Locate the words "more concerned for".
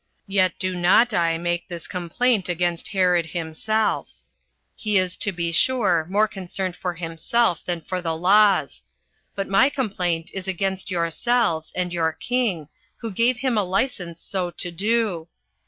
6.09-6.95